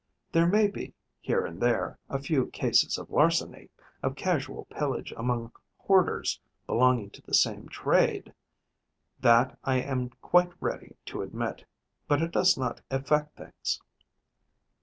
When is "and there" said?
1.45-1.99